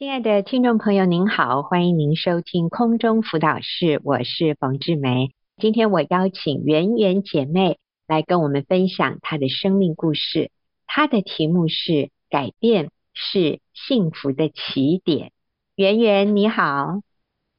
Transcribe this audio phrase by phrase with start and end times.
[0.00, 5.34] 亲爱的听众朋友，您好，欢迎您收听空中辅导室，我是冯志梅。
[5.58, 10.50] 今天我邀请圆圆姐妹来跟我们分享她的生命故事，
[10.86, 15.32] 她的题目是“改变是幸福的起点”。
[15.76, 17.02] 圆圆你好，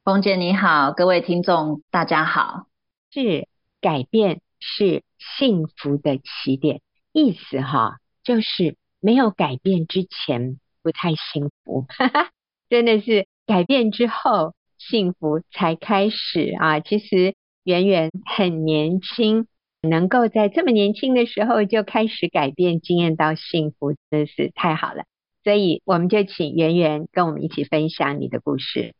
[0.03, 2.65] 冯姐你好，各位听众大家好。
[3.11, 3.47] 是
[3.81, 5.03] 改变是
[5.37, 6.81] 幸福的起点，
[7.13, 10.57] 意思哈，就是没有改变之前。
[10.81, 12.29] 不太幸福，哈哈，
[12.69, 16.79] 真的是改变之后幸福才开始啊！
[16.79, 19.47] 其实圆圆很年轻，
[19.81, 25.03] 能够在这么年轻的时候就开始改变，经验到幸福，真是太好了。
[25.43, 28.93] 所以我们就请圆圆跟我们一起分享你的故事。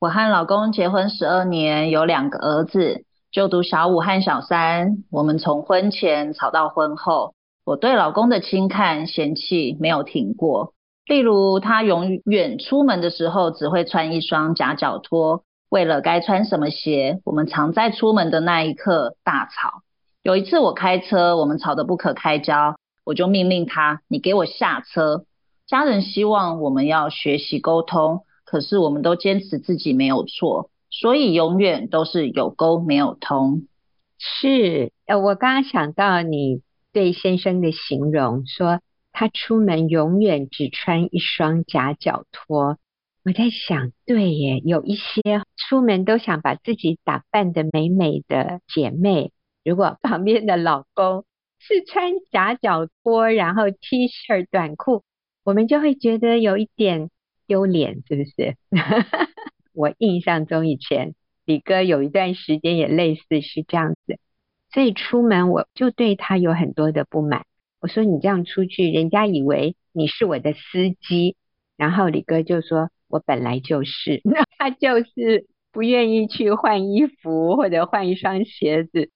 [0.00, 5.04] 我和老公结婚十二年，有两个儿子，就读小五和小三。
[5.10, 10.73] 我们从婚前吵到婚后，我对老公的轻看嫌弃没有停过。
[11.06, 19.82] 例如，他永远出门的时候只会穿一双夹脚拖，为了该穿什么鞋，我们常在出门的那一刻大吵。
[20.22, 25.26] 有一次我开车，我们吵得不可开交，我就命令他：“你给我下车。”
[25.68, 33.64] 家人希望我们要学习沟通，可是我们都坚持自己没有错，所以永远都是有沟没有通。
[34.18, 36.62] 是，呃，我刚刚想到你
[36.94, 38.80] 对先生的形容说。
[39.14, 42.78] 他出门永远只穿一双夹脚拖。
[43.24, 45.22] 我在想，对耶，有一些
[45.56, 49.30] 出门都想把自己打扮得美美的姐妹，
[49.64, 51.24] 如果旁边的老公
[51.60, 55.04] 是穿夹脚拖，然后 T 恤短裤，
[55.44, 57.08] 我们就会觉得有一点
[57.46, 58.56] 丢脸，是不是？
[59.72, 64.18] 我印象中以前李哥有一段时间也类似是这样子，
[64.72, 67.46] 所以出门我就对他有很多的不满。
[67.84, 71.36] 我说你这样出去，人家以为你是我的司机。
[71.76, 74.22] 然后李哥就说：“我本来就是。
[74.24, 79.10] ”那他就是不愿意去换衣服或者换一双鞋子。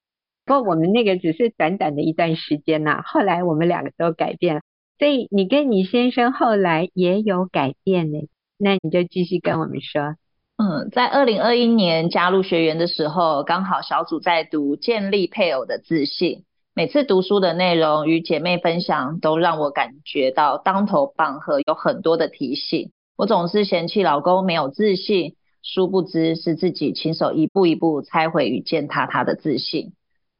[0.44, 4.60] 不过我们那个只是短短的一段时间呐，后来我们两个都改变了。
[4.98, 8.28] 所以你跟你先生后来也有改变呢？
[8.58, 10.16] 那你就继续跟我们说。
[10.58, 16.44] 嗯，在二零二一年加入学员的时候，刚好小组在读建立配偶的自信。
[16.78, 22.92] 每次读书的内容与姐妹分享，都让我感觉到当头棒喝，有很多的提醒。
[23.16, 29.92] 我总是嫌弃老公没有自信，殊不知是自己亲手一步一步拆毁与践踏他的自信。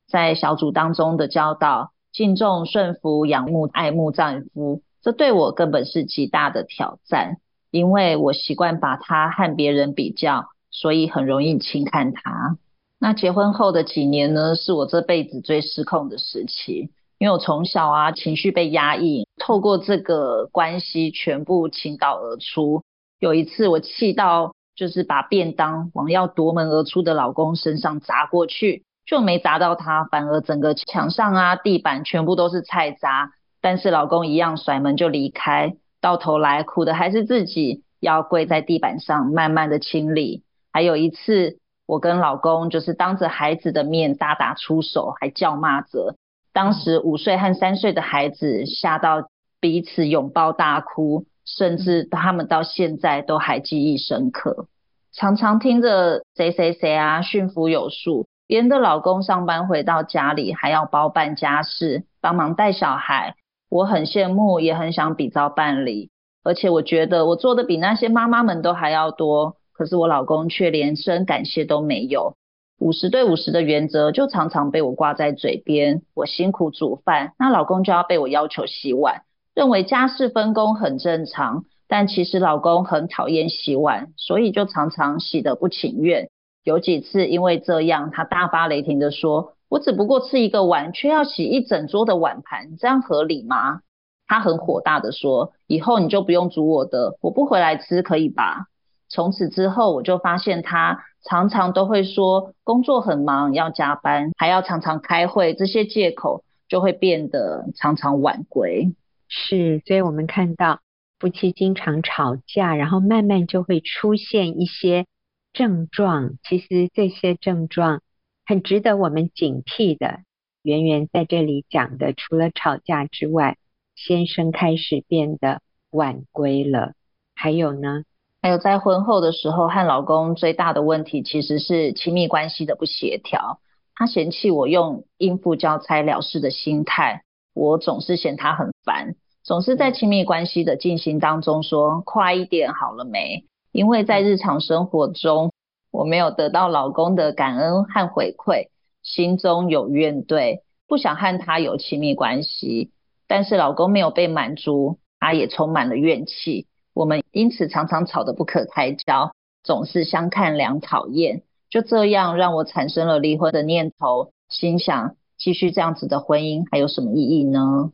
[0.09, 7.39] 在小组当中的教导，敬重、顺服、仰慕、爱慕丈夫，这对我根本是极大的挑战，
[7.73, 12.59] 因为我习惯把他和别人比较，所以很容易轻看他。
[13.01, 22.83] 那结婚后的几年呢，是我这辈子最失控的时期，因为我从小啊情绪被压抑，透过这个关系全部倾倒而出。
[23.21, 33.31] 有一次我气到，就是把便当往要夺门而出的老公身上砸过去，就没砸到他，反而整个墙上啊地板全部都是菜渣。
[33.61, 40.43] 但是老公一样甩门就离开，到头来苦的还是自己，要跪在地板上慢慢的清理。
[40.73, 41.59] 还有一次。
[41.89, 46.17] 我跟老公就是当着孩子的面大打出手，还叫骂着。
[46.53, 54.67] 当时五岁和三岁的孩子吓到彼此拥抱大哭，甚至他们到现在都还记忆深刻。
[55.15, 63.35] 常常听着谁谁谁啊驯服有术，别人的老公上班回到家里还要包办家事，帮忙带小孩。
[63.71, 66.11] 我很羡慕，也很想比照办理，
[66.45, 69.57] 而且我觉得我做的比那些妈妈们都还要多。
[69.79, 72.35] 可是我老公却连声感谢都没有，
[72.81, 76.03] 五十对五十的原则就常常被我挂在嘴边。
[76.15, 79.23] 我辛苦煮饭，那老公就要被我要求洗碗，
[79.55, 81.65] 认为家事分工很正常。
[81.87, 86.29] 但其实老公很讨厌洗碗，所以就常常洗得不情愿。
[86.65, 93.81] 有几次因为这样，他大发雷霆地说：“我只不过吃一个碗，却要洗一整桌的碗盘，这样合理吗？”
[94.27, 98.67] 他很火大地说：“以后你就不用煮我的，我不回来吃，可以吧？”
[99.09, 108.95] 从此之后，我就发现他常常都会说工作很忙，要加班，还要常常开会，这些借口就会变得常常晚归。
[109.29, 110.81] 是，所以我们看到
[111.19, 115.07] 夫妻经常吵架，然后慢慢就会出现一些
[115.53, 116.35] 症状。
[116.43, 118.03] 其实这些症状
[118.47, 120.21] 很值得我们警惕的。
[120.63, 123.57] 圆圆在这里讲的，除了吵架之外，
[123.95, 126.93] 先生开始变得晚归了，
[127.35, 128.03] 还有呢？
[128.49, 133.61] 还有在婚后的时候，和老公最大的问题其实是亲密关系的不协调。
[133.95, 143.45] 他嫌弃我用应付交差了事的心态，我总是嫌他很烦，总是在亲密关系的进行当中说快一点好了没？
[143.71, 145.53] 因为在日常生活中，
[145.91, 148.69] 我没有得到老公的感恩和回馈，
[149.03, 152.93] 心中有怨怼，不想和他有亲密关系。
[153.27, 156.67] 但是老公没有被满足，他也充满了怨气。
[156.99, 161.45] 我们因此常常吵得不可开交，总是相看两讨厌。
[161.71, 167.93] 就这样让我产生了离婚的念头，心想继续这样子的婚姻还有什么意义呢？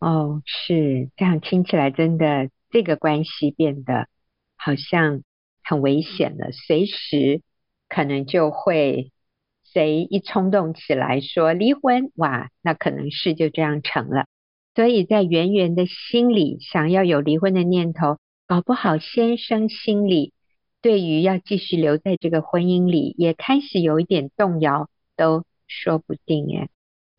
[0.00, 4.08] 哦，是这样，听起来真的这个关系变得
[4.56, 5.22] 好像
[5.62, 7.40] 很危险了，随时
[7.88, 9.12] 可能就会
[9.62, 14.26] 谁一冲动起来说离婚，哇，那可能事就这样成了。
[14.74, 20.34] 所以在圆圆的心里想要有离婚的念头，搞不好先生心里。
[20.82, 26.68] 对于要继续留在这个婚姻里，也开始有一点动摇，都说不定诶。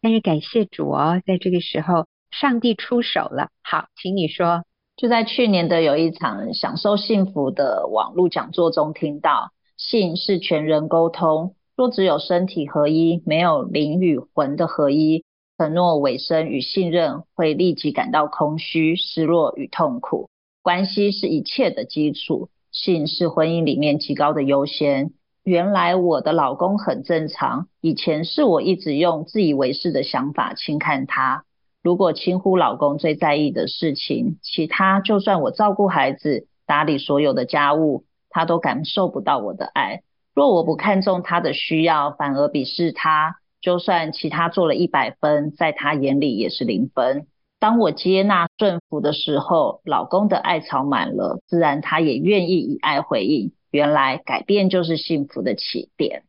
[0.01, 3.49] 但是感谢主哦，在这个时候，上帝出手了。
[3.63, 4.65] 好，请你说。
[4.97, 15.25] 就在去年的有一场享受幸福的网络讲座中，听到性是全人沟通，若只有身体合一，没有灵与魂的合一，
[15.57, 20.29] 承诺委身与信任会立即感到空虚、失落与痛苦。
[20.65, 22.49] 关系是一切的基础。
[22.71, 25.11] 性是婚姻里面极高的优先。
[25.43, 31.45] 原来我的老公很正常，以前是我一直用自以为是的想法轻看他。
[31.83, 40.01] 如果轻忽老公最在意的事情，其他就算我照顾孩子、打理所有的家务，他都感受不到我的爱。
[40.33, 47.27] 若我不看重他的需要，反而鄙视他，就算其他做了一百分，在他眼里也是零分。
[47.65, 53.53] 当我接纳顺服的时候，老公的爱槽满了，自然他也愿意以爱回应。
[53.71, 56.25] 原来改变就是幸福的起点。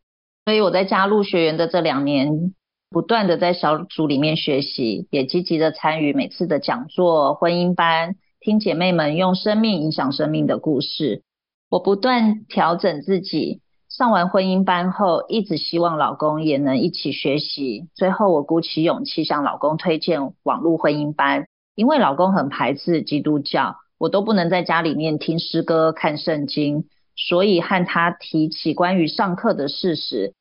[0.46, 2.54] 所以我在加入学员的这两年，
[2.88, 11.22] 不断的在小组里面学习，也积极的参与每次的讲座、婚姻班，听姐妹们用生命影响生命的故事。
[11.68, 13.60] 我不断调整自己。
[13.96, 17.88] 上完婚姻班后，一直希望老公也能一起学习。
[17.94, 26.84] 最后，我鼓起勇气向老公推荐网络婚姻班，因为老公很排斥基督教，我都不能在家里面听诗歌、看圣经，
[27.16, 30.34] 所以和他提起关于上课的事时，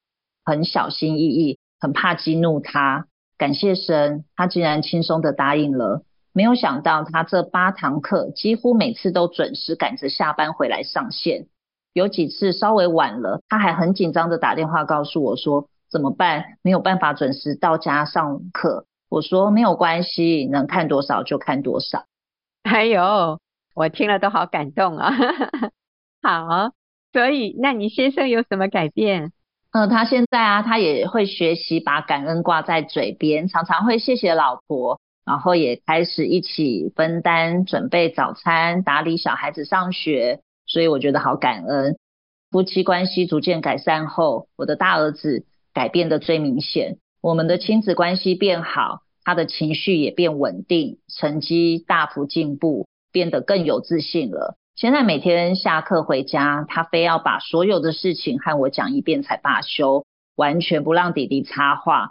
[0.44, 3.06] 很小心翼翼，很怕激怒他。
[3.38, 6.04] 感谢神，他竟然轻松地答应了。
[6.34, 11.48] 没有想到，他这八堂课几乎每次都准时赶着下班回来上线。
[11.96, 16.58] 有几次稍微晚了，他还很紧张的打电话告诉我说怎么办？
[16.62, 18.86] 没有办法准时到家上课。
[19.08, 22.04] 我说没有关系，能看多少就看多少。
[22.64, 23.40] 哎呦，
[23.74, 25.14] 我听了都好感动啊！
[26.22, 26.72] 好，
[27.14, 29.32] 所以那你先生有什么改变？
[29.72, 40.42] 嗯、呃，他现在啊，他也会学习把感恩挂在嘴边，常常会谢谢老婆，然后也开始一起分担准备早餐、打理小孩子上学。
[40.75, 41.98] 所以我觉得好感恩，
[42.51, 54.57] 夫妻关系逐渐改善后，我的大儿子改变的最明显，我们的亲子关系变好，他的情绪也变稳定，成绩大幅进步，变得更有自信了。
[54.75, 60.04] 现在每天下课回家，他非要把所有的事情和我讲一遍才罢休，
[60.36, 62.10] 完全不让弟弟插话，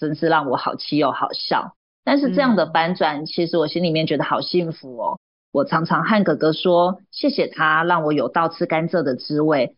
[0.00, 1.74] 真是让我好气又好笑。
[2.02, 5.18] 但是这样的反转，其实我心里面觉得好幸福哦。
[5.56, 9.74] 我常常和哥哥说，谢谢他让我有倒吃甘蔗的滋味，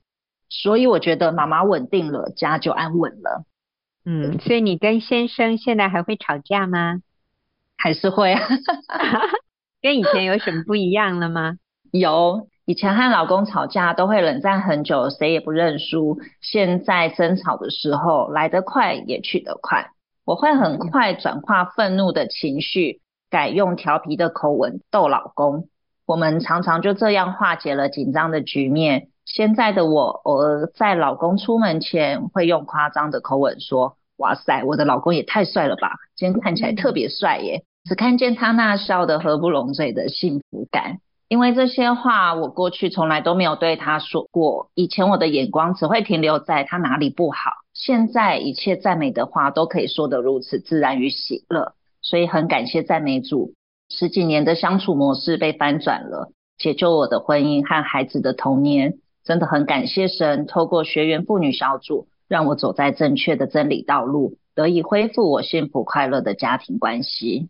[0.48, 3.44] 所以我觉得妈妈稳定了，家就安稳了。
[4.04, 7.00] 嗯，所以你跟先生现在还会吵架吗？
[7.76, 8.40] 还是会啊，
[9.80, 11.58] 跟以前有什么不一样了吗？
[11.92, 16.18] 有，以前和老公吵架都会冷战很久，谁也不认输。
[16.40, 19.92] 现在争吵的时候来得快也去得快，
[20.24, 23.00] 我会很快转化愤怒的情绪。
[23.30, 25.68] 改用调皮的口吻逗老公，
[26.08, 29.08] 我们常常就这样化解了紧张的局面。
[29.26, 35.96] 现在的我偶尔在老公出门前会用夸张的口吻说：“哇塞，我的老公也太帅了吧！
[36.16, 40.96] 今天看起来特别帅耶！”只看见他那笑得合不拢嘴的幸福感。
[41.28, 51.74] 因为这些话我过去从来都没有对他说过，以前我的眼光只会停留在他哪里不好，现在一切赞美的话都可以说得如此自然与喜乐。
[52.00, 53.52] 所以很感谢赞美主，
[53.90, 67.48] 十几年的相处模式被翻转了，解救我的婚姻和孩子的童年，真的很感谢神，透过学员妇女小组，让我走在正确的真理道路，得以恢复我幸福快乐的家庭关系。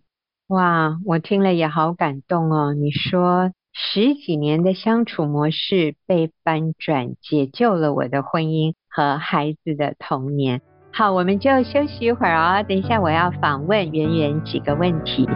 [0.49, 2.73] 哇，我听了也好感动哦！
[2.73, 10.63] 你说十几年的相处模式被翻转，解救了我的婚姻和孩子的童年。
[10.93, 12.65] 好，我们就休息一会儿哦。
[12.67, 15.29] 等一下，我要访问圆圆几个问题。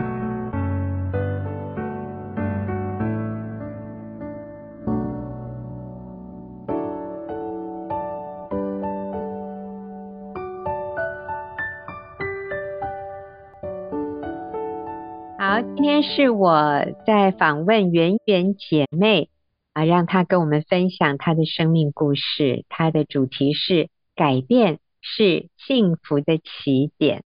[16.03, 19.29] 天是我在访问圆圆姐妹
[19.73, 22.65] 啊，让她跟我们分享她的生命故事。
[22.69, 27.23] 她的主题是改变是幸福的起点。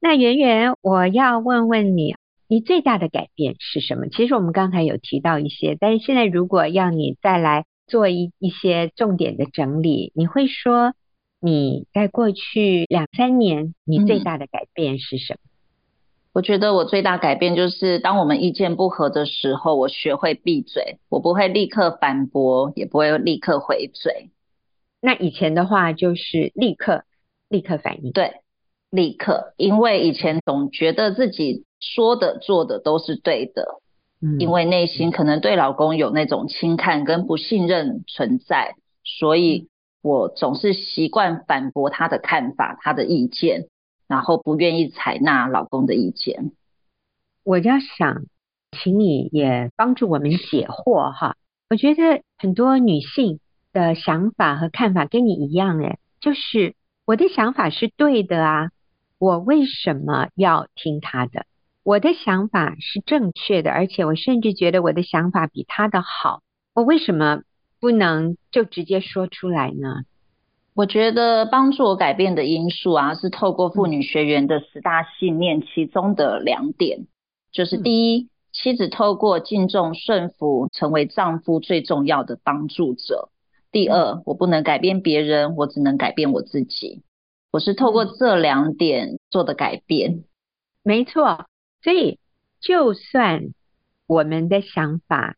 [0.00, 2.16] 那圆圆，我要问问你，
[2.48, 4.08] 你最大的改变是什么？
[4.08, 10.94] 其实我们刚才有提到一些，但是现在如果要你再来做一一些重点的整理，你会说
[11.40, 15.38] 你在过去两三年你最大的改变是什么？
[15.44, 15.51] 嗯
[16.32, 24.30] 我觉得我最大改变就是，当我们意见不合的时候，我学会闭嘴，我不会立刻反驳，也不会立刻回嘴。
[25.02, 27.04] 那以前的话就是立刻
[27.50, 28.40] 立刻反应，对，
[28.90, 33.66] 立刻，因为以前总觉得自己说的做的都是对的，
[34.22, 39.68] 嗯，因为内心可能对老公有那种轻看跟不信任存在，所以
[40.00, 43.66] 我总是习惯反驳他的看法，他的意见。
[44.12, 46.52] 然后不愿意采纳老公的意见，
[47.44, 48.26] 我就想
[48.72, 51.36] 请你也帮助我们解惑哈。
[51.70, 53.40] 我觉得很多女性
[53.72, 56.74] 的想法和看法跟你一样诶，就是
[57.06, 58.70] 我的想法是对的啊，
[59.16, 61.46] 我为什么要听他的？
[61.82, 66.42] 我的想法是正确的，而且我甚至觉得我的想法比他的好，
[66.74, 67.40] 我为什么
[67.80, 70.02] 不能就直接说出来呢？
[70.74, 77.06] 我觉得帮助我改变的因素啊，是透过妇女学员的十大信念其中的两点，
[77.52, 83.28] 就是第一，妻子透过敬重顺服，成为丈夫最重要的帮助者；
[83.70, 87.02] 第二，我不能改变别人，我只能改变我自己。
[87.50, 90.24] 我是透过这两点做的改变。
[90.82, 91.44] 没错，
[91.82, 92.18] 所以
[92.62, 93.52] 就算
[94.06, 95.36] 我们的想法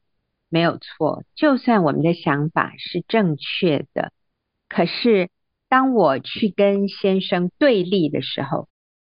[0.49, 4.13] 没有错，就算我们的想法是正确的。
[4.75, 5.31] 可是，
[5.69, 8.67] 当我去跟先生对立的时候，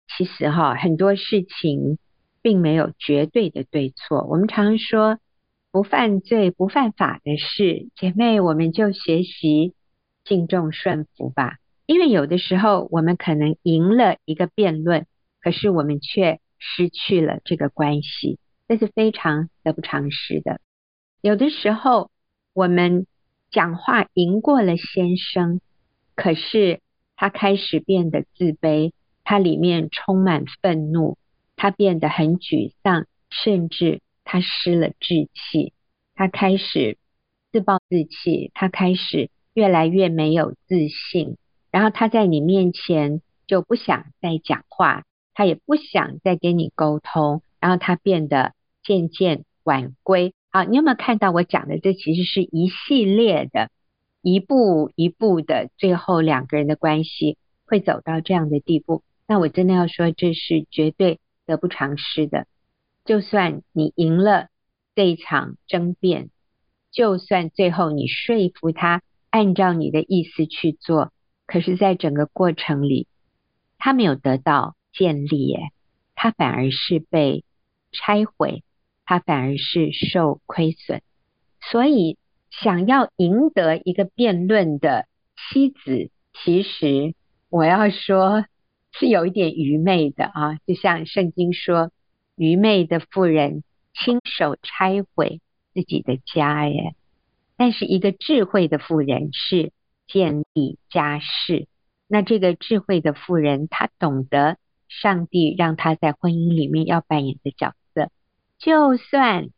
[0.09, 1.99] 其实哈很多事情
[2.41, 4.27] 并没有绝对的对错。
[4.31, 5.19] 我们常说
[5.71, 9.75] 不犯罪不犯法的事，姐妹，我们就学习
[10.25, 11.59] 敬重顺服吧。
[11.85, 15.07] 因为有的时候我们可能赢了一个辩论，
[15.43, 20.59] 可是我们却失去了这个关系，这是非常得不偿失的。
[21.21, 22.11] 有的时候
[22.55, 23.07] 我们。
[23.51, 25.61] 讲话赢过了先生，
[26.15, 26.81] 可是
[27.17, 28.93] 他开始变得自卑，
[29.25, 31.19] 他里面充满愤怒，
[31.57, 35.73] 他变得很沮丧，甚至他失了志气，
[36.15, 36.97] 他开始
[37.51, 41.37] 自暴自弃，他开始越来越没有自信，
[41.71, 45.05] 然后他在你面前就不想再讲话，
[45.35, 50.35] 他也不想再跟你沟通，然后他变得渐渐晚归。
[50.53, 51.79] 好，你有没有看到我讲的？
[51.79, 53.71] 这其实是一系列的，
[54.21, 59.05] 一步一步的，最后两个人的关系会走到这样的地步。
[59.29, 62.49] 那我真的要说，这是绝对得不偿失的。
[63.05, 64.49] 就算你赢了
[64.97, 66.31] 这一场争辩，
[66.91, 71.13] 就算最后你说服他按照你的意思去做，
[71.47, 73.07] 可是，在整个过程里，
[73.79, 75.71] 他没有得到建立，耶，
[76.17, 77.45] 他反而是被
[77.93, 78.65] 拆毁。
[79.11, 81.01] 他反而是受亏损，
[81.61, 82.17] 所以
[82.49, 87.17] 想要赢得一个辩论的妻子，其实
[87.49, 88.45] 我要说
[88.93, 90.59] 是有一点愚昧的啊！
[90.65, 91.91] 就像圣经说，
[92.37, 93.65] 愚昧的妇人
[93.95, 95.41] 亲手拆毁
[95.75, 96.95] 自己的家耶，
[97.57, 99.73] 但是一个智慧的妇人是
[100.07, 101.67] 建立家室。
[102.07, 107.80] 那这个智慧的妇人，她懂得上帝让她在婚姻里面要扮演的角色。
[108.61, 109.49] 就算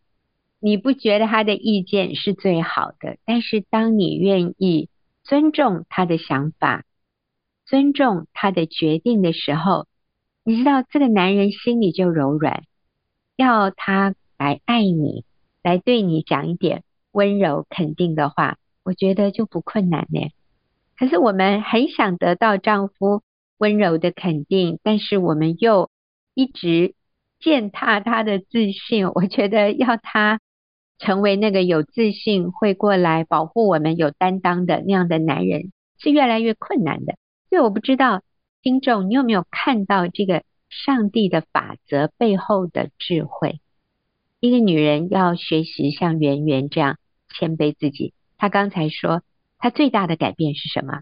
[0.61, 4.89] 你不觉得他的意见是最好的，但是当你愿意
[5.25, 6.85] 尊重他的想法，
[7.67, 9.89] 尊重他的决定的时候，
[10.45, 12.63] 你知道这个男人心里就柔软，
[13.35, 15.25] 要他来爱你，
[15.65, 20.31] 来对你讲一点温柔肯定的话，我觉得就不困难呢。
[20.97, 23.23] 可是我们很想得到丈夫
[23.59, 25.91] 温柔的肯定，但是我们又
[26.35, 26.95] 一直。
[27.43, 30.41] 践踏他的自信，我觉得要他
[30.99, 37.17] 成为那个有自信、会过来保护我们、有担当的那样的男人，是越来越困难的。
[37.51, 38.23] 所以我不知道
[38.63, 43.61] 听众你有没有看到这个上帝的法则背后的智慧？
[44.39, 46.97] 一个女人要学习像圆圆这样
[47.29, 48.15] 谦卑自己。
[48.39, 49.23] 她刚才说，
[49.59, 51.01] 她最大的改变是什么？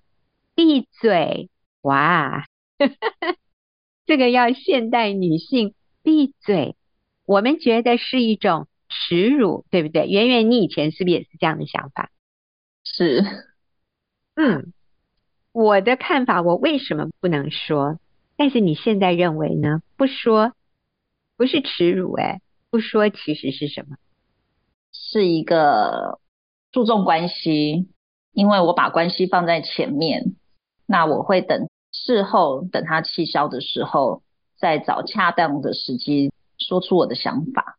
[0.54, 1.50] 闭嘴！
[1.82, 2.46] 哇，
[4.06, 5.74] 这个要现代女性。
[6.02, 6.76] 闭嘴！
[7.26, 10.06] 我们觉得是一种耻辱，对不对？
[10.06, 12.10] 圆圆，你以前是不是也是这样的想法？
[12.84, 13.24] 是，
[14.34, 14.72] 嗯，
[15.52, 17.98] 我的看法，我为什么不能说？
[18.36, 19.82] 但是你现在认为呢？
[19.96, 20.54] 不说，
[21.36, 22.40] 不是耻辱哎，
[22.70, 23.96] 不说其实是什么？
[24.92, 26.18] 是一个
[26.72, 27.88] 注重关系，
[28.32, 30.36] 因为我把关系放在前面，
[30.86, 34.22] 那我会等事后等他气消的时候，
[34.60, 37.78] 再找恰当的时机说出我的想法。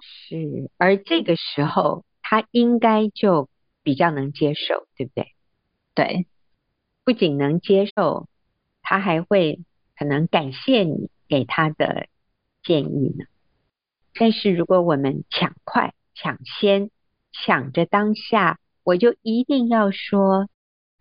[0.00, 3.48] 是，而这个时候他应该就
[3.82, 5.32] 比较能接受，对不对？
[5.94, 6.26] 对，
[7.04, 8.28] 不仅能接受，
[8.82, 9.60] 他还会
[9.96, 12.08] 可能感谢你给他的
[12.62, 13.24] 建议呢。
[14.14, 16.90] 但是如果我们抢快，抢先，
[17.32, 20.48] 抢着当下，我就一定要说，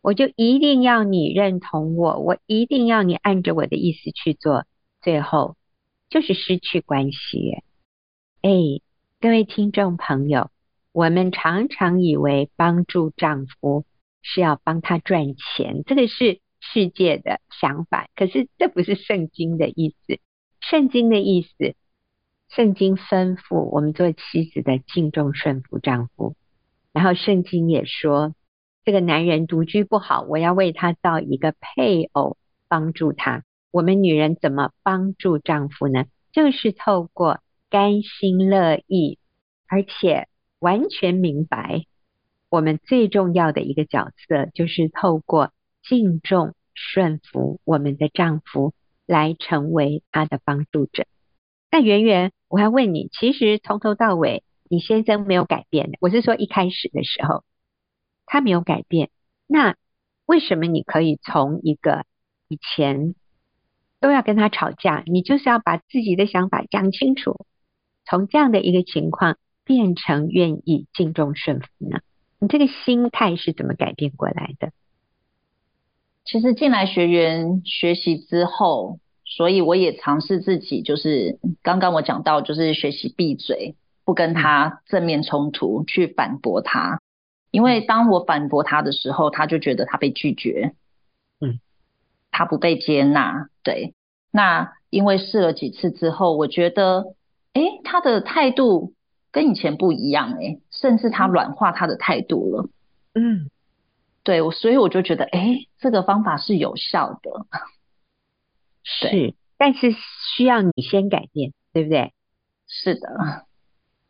[0.01, 4.65] 我就一定要你认同我，我一定要你按着我的意思去做，
[5.05, 5.55] 最后
[6.09, 7.61] 就是失去关系。
[8.41, 8.49] 哎，
[9.21, 10.49] 各位听众朋友，
[10.93, 13.85] 我们常常以为帮助丈夫
[14.23, 20.19] 是要帮他赚钱，这个是世界的想法，可是这不是圣经的意思。
[20.59, 21.75] 圣经的意思。
[22.49, 26.35] 圣经吩咐我们做妻子的敬重顺服丈夫，
[26.93, 28.33] 然后圣经也说，
[28.83, 33.43] 这个男人独居不好，我要为他造一个配偶帮助他。
[33.75, 36.05] 我们女人怎么帮助丈夫呢？
[36.31, 39.19] 就是透过甘心乐意，
[39.67, 40.29] 而且
[40.59, 41.83] 完全明白，
[42.47, 45.51] 我们最重要的一个角色就是透过
[45.83, 48.73] 敬重顺服我们的丈夫，
[49.05, 51.05] 来成为他的帮助者。
[51.69, 55.91] 那圆圆，我还问你，其实从头到尾，你先生没有改变。
[55.99, 57.43] 我是说一开始的时候，
[58.25, 59.09] 他没有改变。
[59.47, 59.75] 那
[60.25, 62.05] 为什么你可以从一个
[62.47, 63.15] 以前
[64.05, 67.45] 都要跟他吵架，你就是要把自己的想法讲清楚，
[68.05, 72.01] 从这样的一个情况变成愿意敬重顺服呢？
[72.37, 74.71] 你这个心态是怎么改变过来的？
[76.23, 78.99] 其实进来学员学习之后。
[79.27, 87.01] 所以我也尝试自己，就是刚刚我讲到，就是学习闭嘴，不跟他正面冲突，去反驳他。
[87.49, 90.75] 因为当我反驳他的时候，他就觉得他被拒绝，
[91.41, 91.59] 嗯，
[92.29, 93.49] 他不被接纳。
[93.65, 93.93] 对，
[94.31, 97.15] 那因为试了几次之后，我觉得，
[97.51, 98.93] 哎，他的态度
[99.31, 102.69] 跟以前不一样，哎，甚至他软化他的态度了。
[103.15, 103.49] 嗯，
[104.23, 107.47] 对，我所以我就觉得，哎，这个方法是有效的。
[108.83, 109.91] 是，但是
[110.35, 112.13] 需要你先改变，对不对？
[112.67, 113.45] 是的，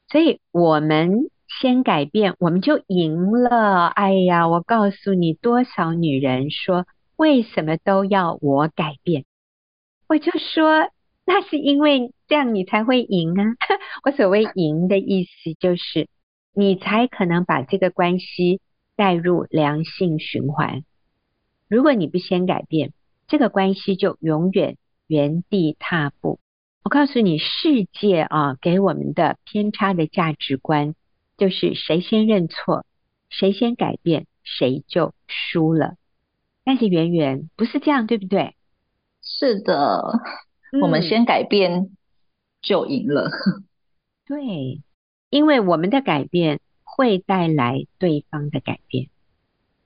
[0.09, 1.29] 所以我们
[1.61, 3.87] 先改变，我们就赢了。
[3.87, 9.23] 哎呀，我告诉你，多少女人说，为什么都要我改变？
[10.07, 10.89] 我就说，
[11.25, 13.43] 那是因为这样你才会赢啊。
[14.03, 16.07] 我所谓赢的意思，就是
[16.53, 18.61] 你才可能把这个关系
[18.95, 20.83] 带入良性循环。
[21.67, 22.93] 如果你不先改变，
[23.27, 26.39] 这个关系就永远原地踏步。
[26.83, 30.93] 我告诉你，世界啊，给我们的偏差的价值观，
[31.35, 32.85] 就是谁先认错，
[33.29, 35.95] 谁先改变，谁就输了。
[36.63, 38.53] 但是圆圆不是这样，对不对？
[39.25, 40.21] 是的，
[40.81, 41.89] 我们先改变
[42.61, 43.29] 就赢了。
[43.29, 43.65] 嗯。
[44.25, 44.81] 对，
[45.29, 49.09] 因为我们的改变会带来对方的改变。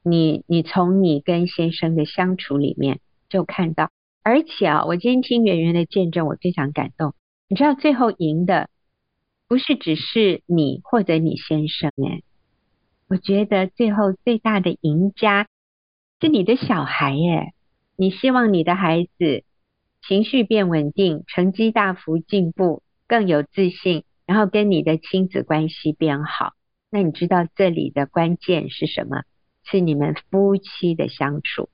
[0.04, 2.99] 你你从你跟先生的相处里面。
[3.30, 3.91] 就看到，
[4.23, 7.13] 而且啊，我今天听圆圆的见证，我非常感动。
[7.47, 8.71] 你知道，最后赢的
[9.47, 12.23] 不是只是你或者你先生哎，
[13.08, 15.47] 我觉得最后最大的赢家
[16.19, 17.54] 是你的小孩耶。
[18.01, 19.43] 你希望你的孩子
[20.07, 26.53] 情绪变稳定，成绩大幅进步，更有自信，然后跟你的亲子关系变好。
[26.89, 29.23] 那你知道这里的关键是什么？
[29.65, 31.67] 是你们夫妻的相处。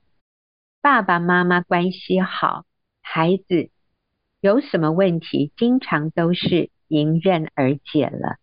[0.80, 2.64] 爸爸妈妈关系好，
[3.02, 3.70] 孩子
[4.40, 8.38] 有什么问题，经常都是迎刃而解了，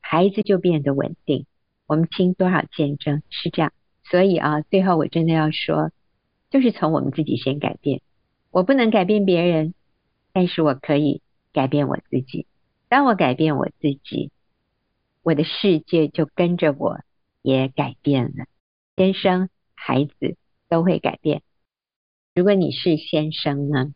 [0.00, 1.44] 孩子就变得稳定。
[1.86, 3.70] 我们听多少见证是这样，
[4.04, 5.92] 所以啊，最后我真的要说，
[6.50, 8.00] 就是从我们自己先改变。
[8.50, 9.74] 我不能改变别人，
[10.32, 12.46] 但是我可以改变我自己。
[12.88, 14.30] 当我改变我自己，
[15.22, 17.00] 我的世界就跟着我
[17.42, 18.46] 也改变了。
[18.96, 20.36] 先生、孩子
[20.68, 21.42] 都会改变。
[22.34, 23.92] 如果你是先生呢，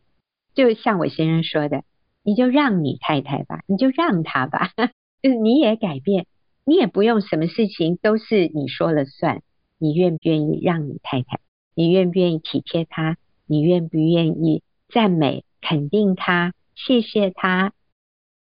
[0.54, 1.84] 就像我先生说的，
[2.22, 4.72] 你就让你太太吧，你就让他吧，
[5.22, 6.26] 就是你也改变，
[6.64, 9.42] 你也不用什么事情都是你说了算，
[9.78, 11.40] 你愿不愿意让你太太？
[11.74, 13.16] 你愿不愿意体贴他？
[13.46, 16.54] 你愿不愿意赞美、肯定他？
[16.74, 17.72] 谢谢他，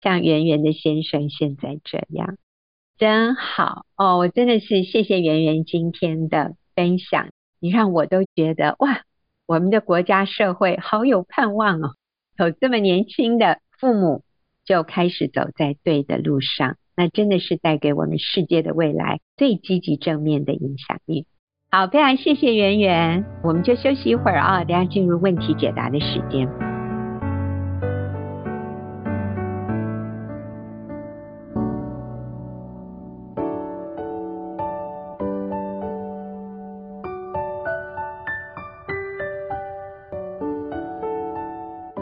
[0.01, 2.37] 像圆圆的先生现在这样，
[2.97, 4.17] 真好哦！
[4.17, 9.03] 我真的是谢谢圆圆今天的分享，你让我都觉得哇。
[9.45, 11.95] 我们的国家社会好有盼望哦，
[12.37, 14.21] 有这么年轻的父母
[14.63, 21.25] 就开始走在对的路上，那真的是带给我们世界的未来最积极正面的影响力。
[21.71, 26.49] 好，非常谢谢圆圆，我们就休息一会儿啊，等下进入问题解答的时间。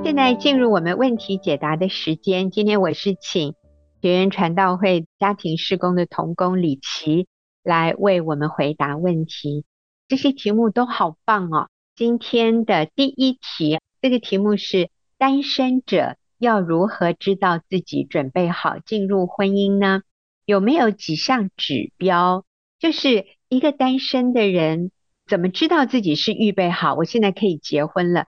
[0.01, 2.49] 现在进入我们问题解答的时间。
[2.51, 3.53] 今天我是请
[4.01, 7.27] 学员传道会家庭事工的童工李琦
[7.67, 9.65] 来为我们回答问题。
[10.07, 11.67] 这些题目都好棒哦。
[11.97, 20.01] 今天的第一题，这个题目是：单身者要如何知道自己准备好进入婚姻呢？
[20.45, 22.45] 有没有几项指标？
[22.79, 24.91] 就是一个单身的人
[25.27, 26.95] 怎么知道自己是预备好？
[26.95, 28.27] 我现在可以结婚了。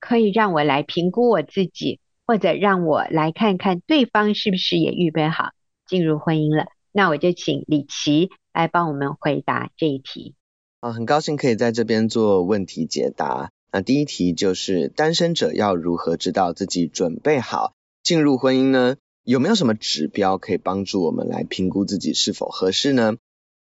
[0.00, 5.50] 可以让我来评估我自己，或者让我来看看对方是不是也预备好
[5.86, 6.66] 进入婚姻了。
[6.90, 10.34] 那我就请李琦来帮我们回答这一题。
[10.80, 13.50] 啊，很高兴可以在这边做问题解答。
[13.72, 18.96] 那第一题就是单身者要如何知道自己准备好进入婚姻呢？
[19.22, 23.16] 有没有什么指标可以帮助我们来评估自己是否合适呢？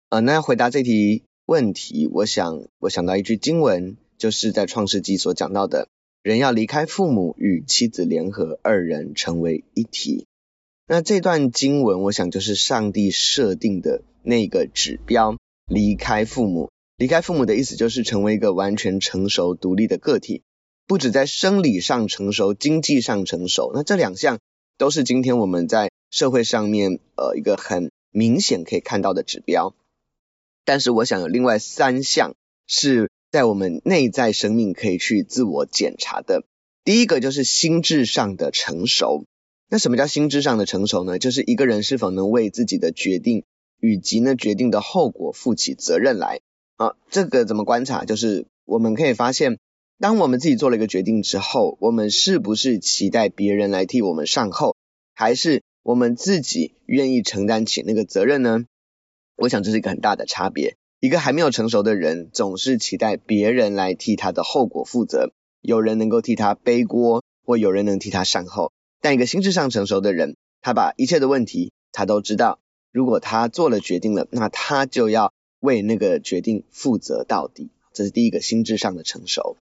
[0.10, 5.88] 呃，那回答这题问题，我想我想到一句经文，就是在创世纪所讲到的。
[6.24, 10.26] 人要离开父母，与妻子联合，二人成为一体。
[10.88, 15.38] 那这段经文，我想就是上帝设定的那个指标。
[15.68, 20.42] 离开父母，离开父母的意思就是成为一个完全成熟、独立的个体，
[20.88, 23.72] 不止在生理上成熟，经济上成熟。
[23.74, 24.40] 那这两项
[24.78, 29.76] 都是今天我们在社会上面呃一个很明显可以看到的指标。
[30.66, 32.34] 但是，我想有另外三项
[32.68, 33.10] 是。
[33.34, 36.44] 在我们内在生命可以去自我检查的，
[36.84, 39.26] 第一个就是心智上的成熟。
[39.72, 41.18] 那什么叫心智上的成熟呢？
[41.18, 43.44] 就是一个人是否能为自己的决定
[43.86, 46.40] 以及呢决定的后果负起责任来。
[46.78, 48.06] 啊，这个怎么观察？
[48.06, 49.60] 就是我们可以发现，
[50.00, 54.78] 当我们自己做了一个决定之后，我们是不是期待别人来替我们善后，
[55.14, 58.64] 还是我们自己愿意承担起那个责任呢？
[59.36, 60.78] 我想这是一个很大的差别。
[61.02, 68.72] 一个还没有成熟的人，总是期待别人来替他的后果负责，有人能够替他背锅，或有人能替他善后。
[69.02, 72.60] 但一个心智上成熟的人，他把一切的问题他都知道，
[72.94, 77.70] 如果他做了决定了，那他就要为那个决定负责到底。
[77.92, 79.58] 这是第一个心智上的成熟。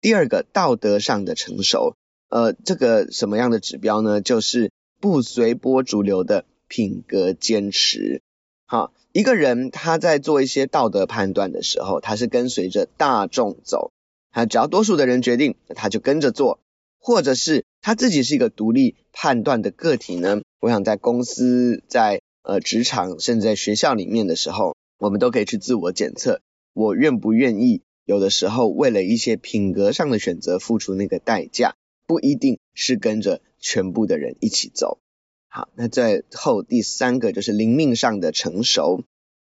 [0.00, 1.94] 第二个道德上的成熟，
[2.28, 4.20] 呃，这个什么样的指标呢？
[4.20, 8.20] 就是不随波逐流的品格坚持。
[8.66, 8.92] 好。
[9.12, 13.90] 一个人他在做一些道德判断的时候，他是跟随着大众走，
[14.30, 16.60] 他只要多数的人决定，他就跟着做，
[17.00, 20.42] 或者是他自己是一个独立判断的个体呢？
[20.60, 26.40] 我想在公司、在呃职场，甚至在学校里面的时候，我们都可以去自我检测，
[26.74, 27.82] 我愿不愿意？
[28.04, 31.76] 有的时候为了一些品格上的选择付出那个代价，
[32.08, 34.98] 不一定是跟着全部的人一起走。
[35.46, 39.04] 好，那最后第三个就是灵命上的成熟。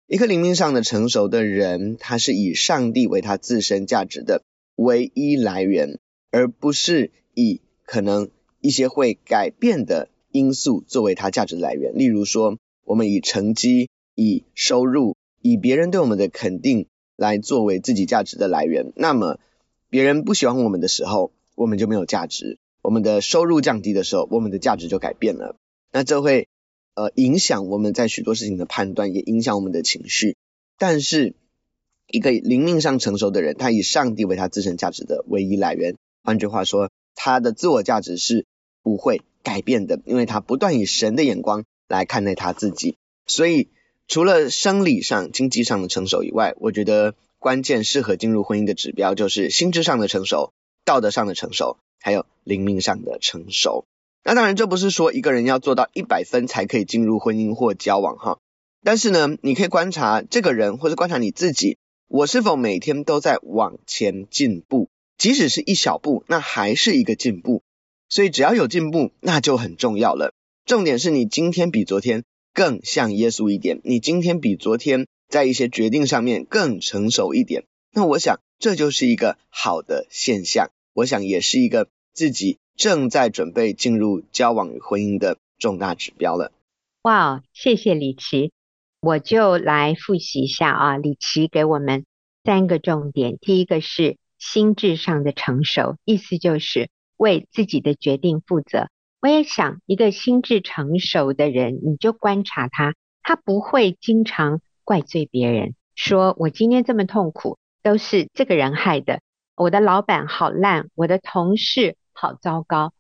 [0.08, 4.42] 一个灵命上的成熟的人，他是以上帝为他自身价值的
[4.74, 6.00] 唯一来源，
[6.32, 8.30] 而不是以可能
[8.60, 11.96] 一些会改变的因素作为他价值来源。
[11.96, 12.58] 例如说，
[12.88, 18.94] 我们以成绩、以收入、以别人对我们的肯定来作为自己价值的来源。
[18.96, 19.38] 那么，
[19.90, 25.56] 别人不喜欢我们的时候，我们就没有价值；我们的收入降低的时候，我们的价值就改变了。
[25.92, 26.48] 那这会
[26.94, 30.38] 呃影响我们在许多事情的判断，也影响我们的情绪。
[30.78, 31.34] 但是
[32.10, 35.96] 一个灵命上成熟的人，他以上帝为他自身价值的唯一来源。
[36.24, 38.46] 换句话说，他的自我价值是
[38.82, 42.96] 不会改变的，因为他不断以神的眼光来看待他自己。
[43.26, 43.68] 所以
[44.06, 50.52] 除了生理上、经济上的成熟以外，我觉得关键适合进入婚姻的指标就是心智上的成熟、
[50.84, 53.84] 道德上的成熟，还有灵命上的成熟。
[54.24, 58.38] 那当然，这不是说一个人要做到一百分才可以进入婚姻或交往哈。
[58.84, 67.62] 但是呢，你可以观察这个人，或者观察你自己，我是否每天都在往前进步，即使是一小步，那还是一个进步。
[68.08, 70.32] 所以只要有进步，那就很重要了。
[70.68, 77.64] 重点是你今天比昨天更像耶稣一点，你今天比昨天在一些决定上面更成熟一点。
[77.90, 82.58] 那我想这就是一个好的现象，我想也是一个自己。
[82.76, 86.52] 正在准备进入交往与婚姻的重大指标了。
[87.02, 88.52] 哇，谢谢李琦，
[89.00, 90.96] 我就来复习一下啊。
[90.98, 92.04] 李琦给我们
[92.44, 98.88] 三个重点，第一个是心智上的成熟，意思就是为自己的决定负责，
[99.20, 109.20] 我也想，一个心智成熟的人，你就观察他，他不会经常怪罪别人，说我今天这么痛苦都是这个人害的，
[109.56, 112.92] 我的老板好烂，我的同事好糟糕。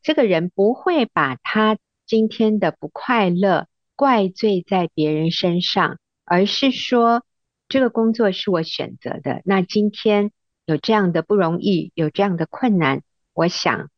[0.00, 7.24] 这个人不会把他今天的不快乐怪罪在别人身上，而是说
[7.68, 10.30] 这个工作是我选择的，那今天
[10.66, 13.90] 有这样的不容易，有这样的困难，我想。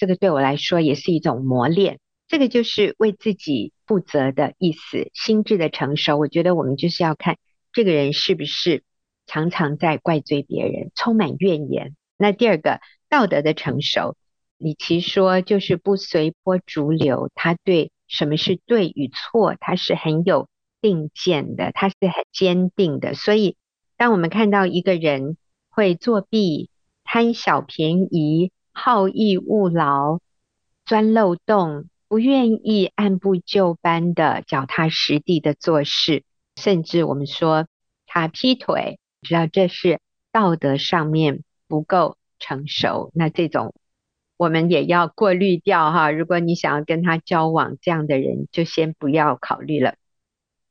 [0.00, 5.10] 这个对我来说也是一种磨练，这个就是为自己负责的意思。
[5.12, 7.36] 心智的成熟，我觉得我们就是要看
[7.70, 8.82] 这个人是不是
[9.26, 11.96] 常常在怪罪别人，充满怨言。
[12.16, 14.16] 那第二个道德的成熟，
[14.56, 20.48] 与其说就是不随波逐流，他对什么是对与错，他是很有
[20.80, 23.12] 定见的，他是很坚定的。
[23.12, 23.58] 所以，
[23.98, 25.36] 当我们看到一个人
[25.68, 26.70] 会作弊、
[27.04, 28.50] 贪小便宜，
[28.82, 30.20] 好逸恶劳、
[30.86, 36.24] 钻漏洞，不愿意按部就班的脚踏实地的做事，
[36.56, 37.68] 甚至我们说
[38.06, 40.00] 他劈腿，知道这是
[40.32, 43.74] 道德上面不够成熟，那这种
[44.38, 46.10] 我们也要过滤掉哈。
[46.10, 49.96] 如果你想要跟他交往，这样的人就先不要考虑了。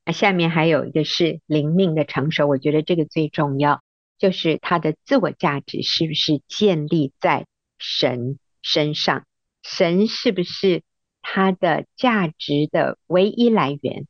[0.03, 3.83] 那下面还有一个是灵命的成熟，我觉得这个最重要，
[4.17, 7.45] 就是他的自我价值是不是建立在
[7.79, 9.25] 神身上，
[9.63, 10.83] 神是不是
[11.21, 14.05] 他的价值的唯一来源？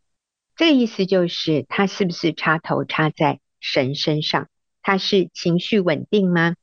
[0.56, 4.50] 这个意思就是，他是不是插头插在神身上？
[4.82, 6.56] 他是情绪稳定吗？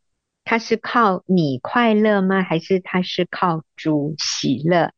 [0.45, 2.43] 他是靠你快乐吗？
[2.43, 4.93] 还是他是靠主喜乐？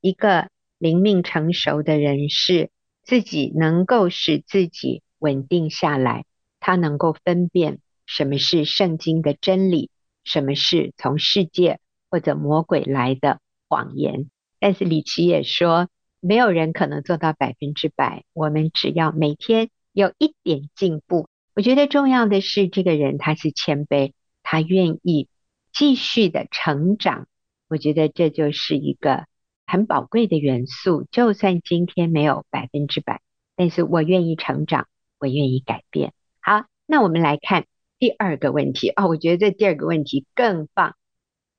[0.00, 2.70] 一个灵命成熟的人，是
[3.02, 6.24] 自己能够使自己稳定下来，
[6.60, 9.90] 他能够分辨什么是圣经的真理。
[10.28, 14.28] 什么是从世界或者魔鬼来的谎言？
[14.60, 15.88] 但是李琦也说，
[16.20, 18.24] 没有人可能做到百分之百。
[18.34, 21.28] 我们只要每天有一点进步。
[21.54, 24.12] 我觉得重要的是，这个人他是谦卑，
[24.42, 25.28] 他愿意
[25.72, 27.26] 继续的成长。
[27.68, 29.24] 我觉得这就是一个
[29.66, 31.06] 很宝贵的元素。
[31.10, 33.22] 就算今天没有百分之百，
[33.56, 34.88] 但是我愿意成长，
[35.18, 36.12] 我愿意改变。
[36.42, 37.64] 好，那我们来看。
[37.98, 40.94] 第二个问题哦，我觉得这第二个问题更棒。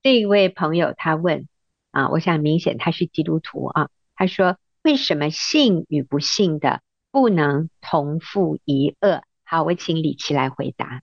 [0.02, 1.48] 这一位朋友他问
[1.92, 3.90] 啊，我想明显他是基督徒啊。
[4.16, 11.02] 他说：“为什么信与不信的不能同父一轭？”好，我请李琦来回答。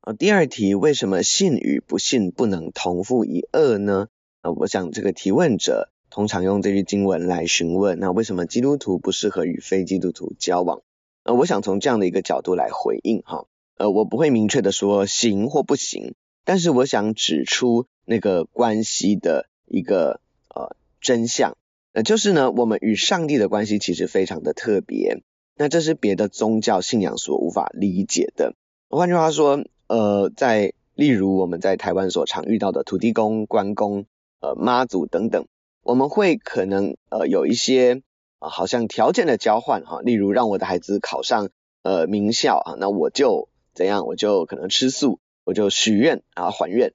[0.00, 4.08] 啊，第二题，为什么信与不信不能同父一轭呢？
[4.40, 10.82] 啊，我想这个提问者通常用这句经文来询问，那为什么基督徒不适合与非基督徒交往？
[11.22, 13.46] 呃，我想从这样的一个角度来回应哈。
[13.76, 20.20] 呃，我不会明确的说行或不行，但是我想指出那个关系的一个
[20.54, 21.56] 呃真相，
[21.92, 25.22] 呃，就是呢，我们与上帝的关系其实非常的特别，
[25.56, 28.54] 那这是别的宗教信仰所无法理解的。
[28.88, 34.06] 换句话说，呃，在例如我们在台湾所常遇到的土地公、关公、
[34.38, 35.46] 呃妈祖等等，
[35.82, 38.02] 我们会可能呃有一些
[38.38, 41.48] 啊、呃、好像条件的交换哈，例如让我的孩子考上
[41.82, 43.48] 呃名校啊，那我就。
[43.74, 46.94] 怎样我就可能吃素，我就许愿啊还愿，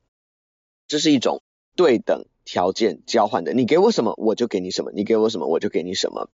[0.88, 1.44] 这是一种
[1.76, 6.30] 对等条件交换的，你给我什么我就给你什么，你给我什么我就给你什么，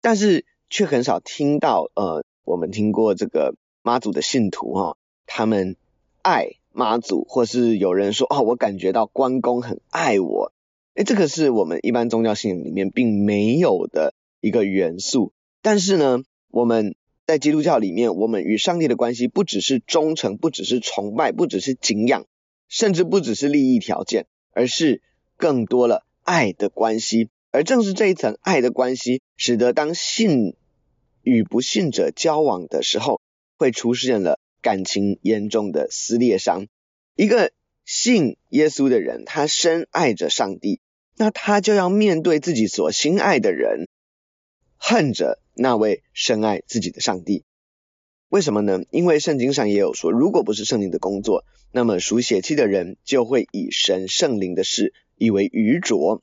[0.00, 5.76] 但是却很少听到呃，我们听过这个妈祖的信徒哈、他们
[6.22, 10.52] 爱妈祖，或是有人说哦，我感觉到关公很爱我，
[10.94, 16.94] 诶，这个是我们一般宗教信仰里面并没有的一个元素，但是呢，我们。
[17.30, 22.26] 在基督教里面，我们与上帝的关系不只是忠诚，不只是崇拜，不只是敬仰，
[22.68, 25.00] 甚至不只是利益条件，而是
[25.36, 27.28] 更多了爱的关系。
[27.52, 30.56] 而正是这一层爱的关系，使得当信
[31.22, 33.20] 与不信者交往的时候，
[33.56, 36.66] 会出现了感情严重的撕裂伤。
[37.14, 37.52] 一个
[37.84, 40.80] 信耶稣的人，他深爱着上帝，
[41.16, 43.86] 那他就要面对自己所心爱的人，
[44.76, 45.38] 恨着。
[45.62, 47.44] 那位深爱自己的上帝，
[48.30, 48.80] 为什么呢？
[48.90, 56.22] 因为圣经上也有说，如果不是圣灵的工作，那么属血气的人就会以神圣灵的事以为愚拙。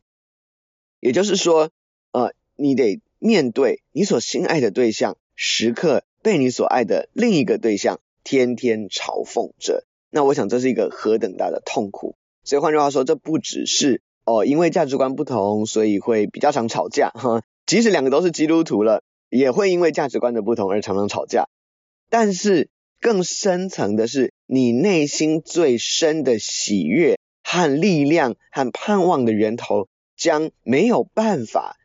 [0.99, 1.69] 也就是说，
[2.13, 9.85] 呃，你得面对你所心爱的对象，时刻被你所爱的另一个对象天天嘲讽着。
[10.09, 12.15] 那我想这是一个何等大的痛苦。
[12.43, 17.43] 所以换句话说，这不只是哦，因为价值观不同，所以会比较常吵架哈。
[17.67, 19.03] 即使两个都是基督徒了。
[19.29, 21.47] 也会因为价值观的不同而常常吵架，
[22.09, 31.77] 但是更深层的是，你内心最深的喜悦和力量和盼望的源头，将没有办法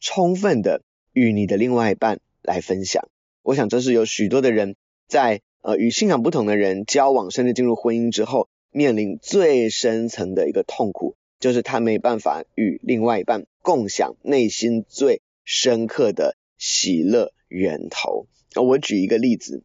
[0.00, 3.08] 充分的与你的另外一半来分享。
[3.42, 4.76] 我想这是有许多的人
[5.06, 18.28] 在呃与信仰不同的人交往，甚至进入婚姻之后，面临最深层的一个痛苦，就是他没办法与另外一半共享内心最深刻的喜乐源头。
[18.54, 19.64] 我举一个例子，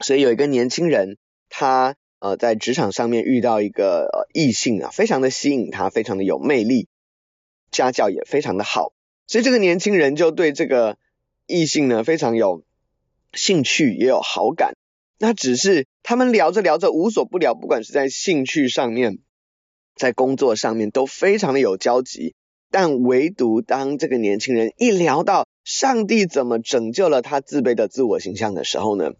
[0.00, 1.16] 所以有一个年轻人，
[1.48, 6.88] 他呃在职场上面遇到一个呃异性啊，非常的吸引他，非常的有魅力，
[7.70, 8.92] 家教也非常的好，
[9.26, 10.98] 所以这个年轻人就对这个
[11.46, 12.64] 异性呢非常有
[13.32, 14.74] 兴趣，也有好感。
[15.18, 19.18] 那只是他们聊着聊着无所不聊，不管是在兴趣上面，
[19.94, 22.34] 在工作上面都非常的有交集。
[22.70, 29.14] 但唯独当这个年轻人一聊到上帝怎么拯救了他自卑的自我形象的时候呢，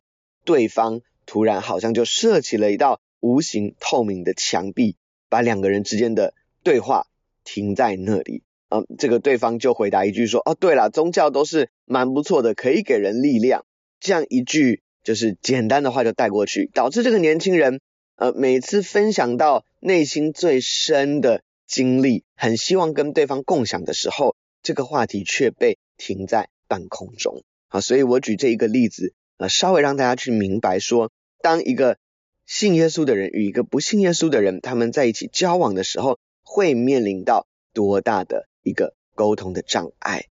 [0.45, 4.95] 对方突然好像就设起了一道无形透明的墙壁，
[5.29, 7.09] 把两个人之间的对话
[7.43, 8.45] 停在那里。
[8.69, 13.67] 嗯，这个对方就回答一句说：“哦，对了，宗教都是蛮不错的，可以给人力量。”
[13.99, 17.81] 这样一句就是简单的话就带过去，导致这个年轻人
[18.15, 27.43] 呃每次分享到内心最深的经历，很希望跟对方共享的时候，这个话题却被停在半空中。
[27.69, 31.11] 啊，所以我举这一个例子，呃，稍微让大家去明白说，
[31.43, 31.99] 当一个
[32.47, 40.27] 信耶稣的人与一个不信耶稣的人，他们在一起交往的时候，会面临到多大的一个沟通的障碍。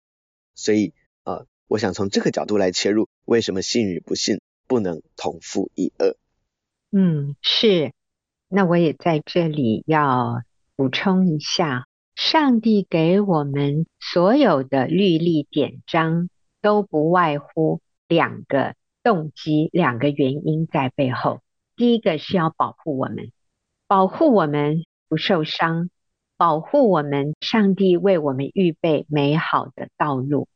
[0.55, 0.93] 所以，
[1.25, 6.17] 呃，我想从这个角度来切入，为什么信与不信不能同负一轭？
[6.91, 7.93] 嗯，是。
[8.49, 10.43] 那我也在这里要
[10.77, 16.29] 补充一下，上帝给我们所有的律例典章，
[16.61, 21.41] 都不外乎两个动机、两个原因在背后。
[21.77, 23.33] 第一个是要保护我们，
[23.87, 25.91] 保护我们不受伤。
[26.39, 30.49] 保护我们，上帝为我们预备美好的道路，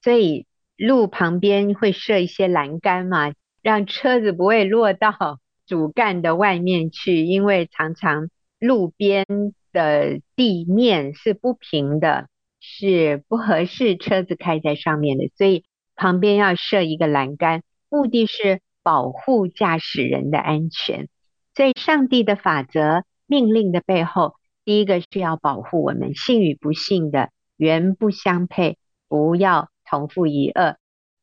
[0.00, 9.26] 所以路旁边会设一些栏杆嘛，让车子不会落到主干的外面去，因为常常路边
[9.74, 12.28] 的地面是不平的，
[12.60, 21.08] 是不合适车子开在上面的，所以旁边要设一个栏杆，目的是保护驾驶人的安全。
[21.54, 24.36] 所以上帝的法则命令的背后。
[24.64, 30.76] 第一个是要保护我们，信与不信的原不相配，不要同负一轭。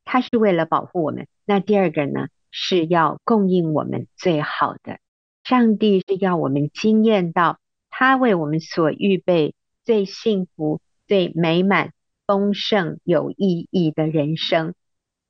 [0.06, 1.26] 他是为了保护我们。
[1.44, 5.00] 那第二个呢，是要供应我们最好的。
[5.44, 7.58] 上帝是要我们经验到
[8.02, 9.54] 他为我们所预备
[9.86, 11.92] 最幸福、最美满、
[12.26, 14.74] 丰盛、有意义的人生。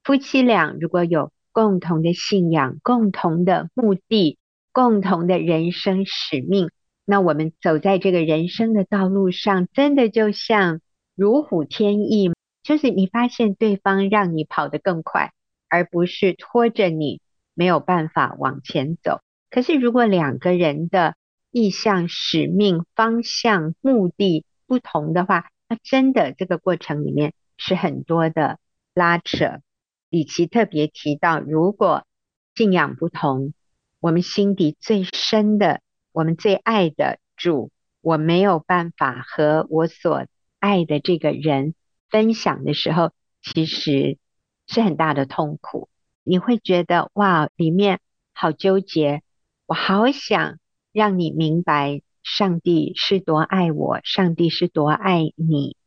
[0.06, 4.38] 夫妻俩如果有共同的信仰、共同的目的、
[4.72, 6.70] 共同的人生使命。
[7.04, 10.80] 那我们走在这个人生的道路上，真的就像
[11.14, 12.32] 如虎添翼，
[12.64, 15.34] 就是你发现对方让你跑得更快，
[15.68, 17.20] 而不是拖着你
[17.54, 19.20] 没有办法往前走。
[19.50, 21.16] 可是如果两个人的
[21.52, 28.60] 意向、使命、方向、目的不同的话，那真的这个过程里面是很多的
[28.94, 29.60] 拉扯。
[30.10, 32.06] 李琦特别提到，如果
[32.56, 33.54] 信仰不同，
[34.00, 35.82] 我们心底最深的。
[36.14, 40.26] 我们最爱的主，我没有办法和我所
[40.60, 41.74] 爱的这个人
[42.10, 44.18] 分享的时候，其实
[44.68, 45.88] 是很大的痛苦。
[46.24, 48.02] 你会觉得哇，里面
[48.34, 49.24] 好纠结，
[49.66, 50.60] 我好想
[50.92, 55.78] 让你明白，上帝是多爱我，上帝是多爱你。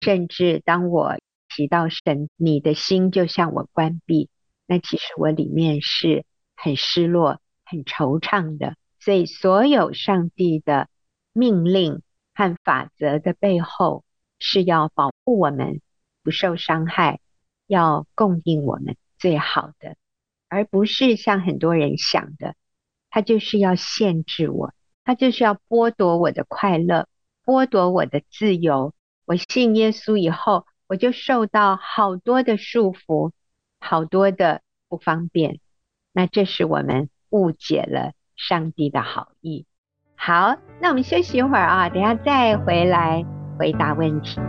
[0.00, 1.16] 甚至当我
[1.48, 4.28] 提到神，你的心就向我关闭，
[4.66, 6.24] 那其实我里面是
[6.56, 8.76] 很失落、很惆怅的。
[9.00, 10.88] 所以，所有上帝的
[11.32, 12.02] 命令
[12.34, 14.04] 和法则的背后，
[14.38, 15.80] 是要保护我们
[16.22, 17.20] 不受伤害，
[17.66, 19.96] 要供应我们最好的，
[20.48, 22.54] 而不是像很多人想的，
[23.14, 27.06] 他就是要限制我，他就是要剥夺我的快乐，
[27.44, 28.92] 剥夺我的自由。
[29.24, 33.30] 我信耶稣以后，我就受到好多的束缚，
[33.78, 35.60] 好多的不方便。
[36.12, 38.14] 那这是我们误解了。
[38.34, 39.64] 上帝的好意。
[40.16, 43.24] 好，那我们休息一会儿啊，等下再回来
[43.60, 44.40] 回答问题。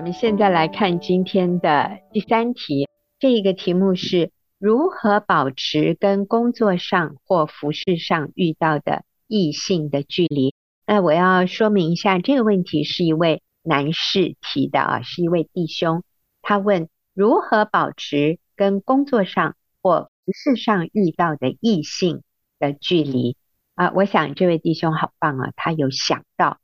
[0.00, 2.88] 我们现在来看今天的第三题，
[3.18, 4.32] 这一个题目是。
[4.58, 10.54] 如何保持跟工作上或服饰上遇到的异性的距离？
[10.86, 16.02] 那我要说明一下，这个问题是一位男士提的啊，是一位弟兄，
[16.40, 22.22] 他问如何保持跟工作上或服饰上遇到的异性
[22.58, 23.36] 的距离
[23.74, 23.92] 啊？
[23.94, 26.58] 我想这位弟兄好棒啊，他有想到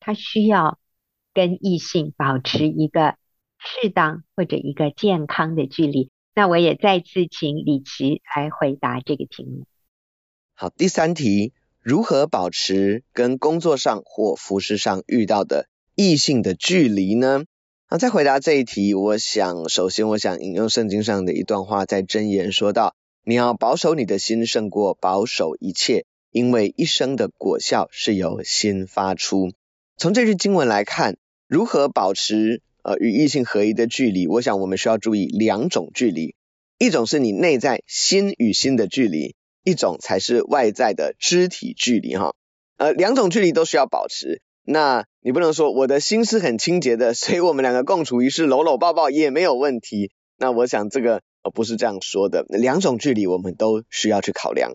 [0.00, 0.78] 他需要
[1.34, 3.16] 跟异性保持一个
[3.58, 6.10] 适当或者一个健康的距离。
[6.34, 9.66] 那我也再次请李琦来回答这个题目。
[10.54, 17.44] 好，第三题，如何保持跟工作上或服饰上遇到的异性的距离呢？
[17.90, 29.52] 那在回答这一题，我想首先我想引用圣经上的一段话，在箴言说到：你要保守你的心胜过保守一切，因为一生的果效是由心发出。
[29.98, 31.18] 从这句经文来看，
[31.52, 34.26] 如何保持呃与异性合一的距离？
[34.26, 36.34] 我想我们需要注意两种距离，
[36.78, 42.34] 一种是你内在心与心的距离，一种才是外在的肢体距离哈。
[42.78, 44.40] 呃，两种距离都需要保持。
[44.64, 50.10] 那你不能说我的心是很清洁的， 所以我们两个共处一室，搂搂抱抱也没有问题。
[50.38, 54.72] 那我想这个呃不是这样说的，两种距离我们都需要去考量。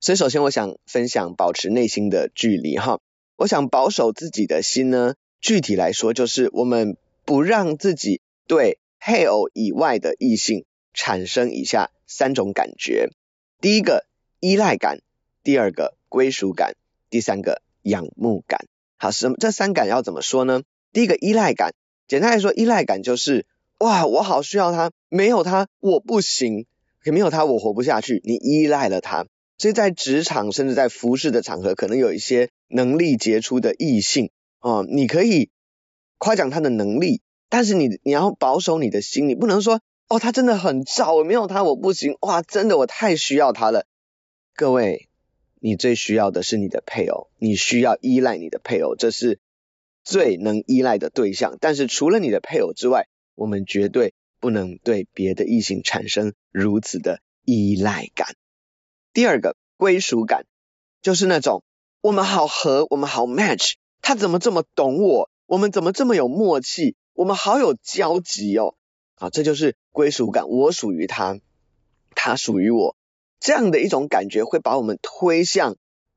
[0.00, 2.98] 所以首先我想分享保持内心的距离哈。
[3.36, 10.64] 我想保守自己的心呢，具体来说就是我们不让自己对配偶以外的异性
[10.94, 13.10] 产生以下三种感觉：
[13.60, 14.06] 第一个
[14.40, 15.00] 依赖感，
[15.42, 16.76] 第二个归属感，
[17.10, 17.60] 第三个。
[17.84, 19.36] 仰慕感，好，什么？
[19.40, 20.62] 这三感要怎么说呢？
[20.92, 21.74] 第一个依赖感，
[22.06, 23.44] 简单来说，依赖感就是
[23.80, 26.66] 哇，我好需要他，没有他我不行，
[27.04, 28.22] 没有他我活不下去。
[28.22, 29.26] 你依赖了他，
[29.58, 34.30] 所以在职场甚至在服事的场合，可能有一些能力杰出的异性
[34.62, 35.50] 哦，你可以
[36.16, 43.84] 夸奖他的能力，但是你你要保守你的心，你不能说哦，他真的很照，我没有他我不行，哇，真的我太需要他了，
[44.54, 45.10] 各位。
[45.64, 49.38] 你最需要的是你的配偶，你需要依赖你的配偶，这是
[50.02, 51.56] 最能依赖的对象。
[51.60, 53.06] 但是除了你的配偶之外，
[53.36, 58.34] 我们绝对不能对别的异性产生如此的依赖感。
[59.12, 60.46] 第二个归属感，
[61.00, 61.62] 就是那种
[62.00, 68.74] 我们好合，我们好 match，他怎么这么懂我，我们怎么这么有默契，我们好有交集哦。
[69.14, 71.38] 啊，这就是归属感，我属于他，
[72.14, 72.96] 他属于我。
[73.38, 75.76] 这样的一种感觉会把我们推向，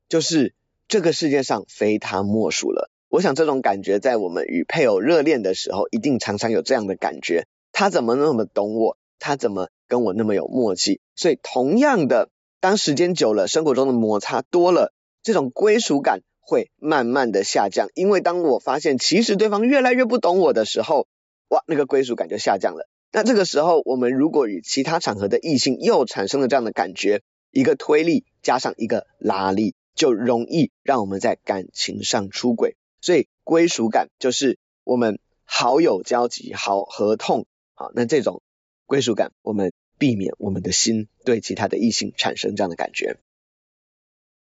[0.10, 0.54] 就是
[0.88, 2.90] 这个世界上非他莫属了。
[3.10, 7.48] 我想这种感觉在我们与配偶热恋的时候，一定常常有这样的感觉。
[7.72, 8.98] 他怎么那么懂我？
[9.20, 11.00] 他怎么跟我那么有默契？
[11.16, 12.30] 所以同样的，
[12.60, 17.90] 当时间久了，生活中的摩擦多了，这种归属感会慢慢的下降。
[17.96, 21.08] 因为当我发现其实对方越来越不懂我的时候，
[21.50, 22.88] 哇，那个归属感就下降了。
[23.12, 27.22] 那这个时候，我们如果与其他场合的异性又产生了这样的感觉，
[27.52, 32.76] 一个推力加上一个拉力，就容易让我们在感情上出轨。
[33.02, 37.46] 所以归属感就是我们好有交集、好合痛。
[37.74, 38.42] 好，那这种
[38.86, 43.18] 归属感，我们避免我们的心对其他的异性产生这样的感觉。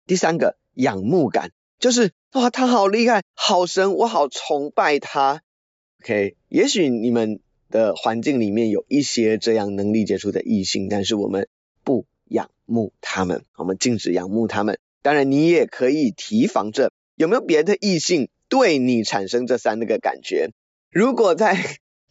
[0.06, 5.42] 第三个仰慕感，就是哇，他好厉害，好神，我好崇拜他。
[6.02, 7.40] OK，也许你们。
[7.68, 11.48] 的环境里面有一些这样能力杰出的异性，但是我们
[11.82, 14.78] 不仰慕他们，我们禁止仰慕他们。
[15.02, 20.50] 当然，你也可以提防着有没有别的异性对你产生这三个感觉。
[20.92, 21.58] 如果在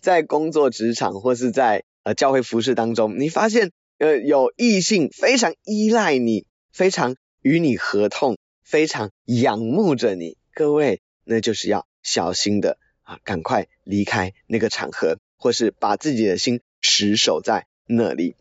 [0.02, 15.20] 在工作职场或是在呃教会服事当中，你发现呃有异性非常依赖你，非常与你合痛，非常仰慕着你，各位，那就是要小心的啊，赶快离开那个场合。
[15.38, 18.36] 或是把自己的心持守在那里，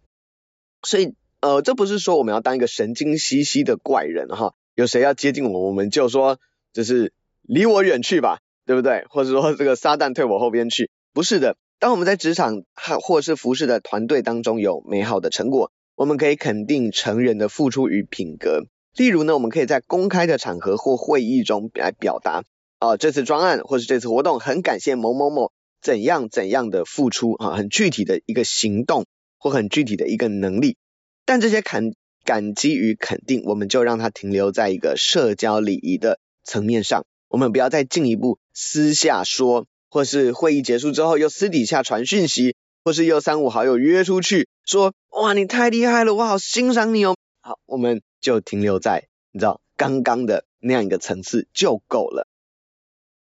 [0.85, 6.39] 所以呃，这不是说我们要当一个神经兮兮的怪人哈，有谁要接近我，我们就说
[6.73, 7.13] 就是
[7.43, 9.05] 离我远去吧，对不对？
[9.11, 11.59] 或者说这个撒旦退我后边去，不是的。
[11.79, 18.67] 当我们在职场或是服侍的团队当中有美好的成果，我们可以肯定成员的付出与品格。
[18.97, 22.45] 例如呢，我们可以在公开的场合或会议中来表达，
[22.79, 25.53] 啊、这次专案或是这次活动很感谢某某某。
[25.83, 29.05] 怎样怎样的付出啊，很具体的一个行动
[29.37, 30.79] 或很具体的一个能力，
[31.27, 31.93] 但这些感
[32.25, 47.15] 感激与肯定，我们就让它停留在一个社交礼仪的层面上，我们不要再进一步私下说，或是会议结束之后又私底下传讯息，或是又三五好友约出去说，哇，你太厉害了，我好欣赏你哦。
[47.43, 52.27] 好，我们就停留在你知道刚刚的那样一个层次就够了。